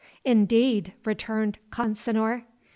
[0.25, 2.45] "Indeed?" returned Consinor.